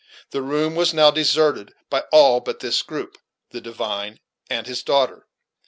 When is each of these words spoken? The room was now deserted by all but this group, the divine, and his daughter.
The 0.31 0.41
room 0.41 0.73
was 0.73 0.95
now 0.95 1.11
deserted 1.11 1.75
by 1.91 2.05
all 2.11 2.39
but 2.39 2.59
this 2.59 2.81
group, 2.81 3.19
the 3.51 3.61
divine, 3.61 4.19
and 4.49 4.65
his 4.65 4.81
daughter. 4.81 5.27